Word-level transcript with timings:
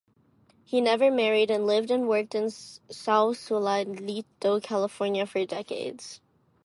He 0.65 0.81
never 0.81 1.11
married, 1.11 1.51
and 1.51 1.67
lived 1.67 1.91
and 1.91 2.07
worked 2.09 2.33
in 2.33 2.49
Sausalito, 2.49 4.59
California 4.59 5.27
for 5.27 5.45
decades. 5.45 6.19